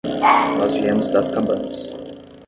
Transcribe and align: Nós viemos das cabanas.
Nós 0.57 0.73
viemos 0.73 1.11
das 1.11 1.27
cabanas. 1.27 1.93